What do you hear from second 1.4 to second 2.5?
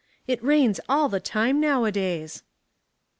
nowdays."